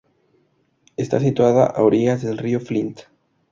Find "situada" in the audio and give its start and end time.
1.19-1.63